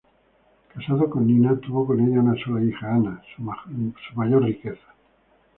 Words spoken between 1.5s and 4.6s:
tuvo con ella una sola hija, Ana, su mayor